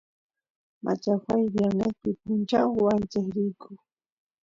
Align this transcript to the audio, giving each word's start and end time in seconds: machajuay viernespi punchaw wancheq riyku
machajuay 0.83 1.43
viernespi 1.53 2.09
punchaw 2.21 2.67
wancheq 2.85 3.25
riyku 3.35 3.69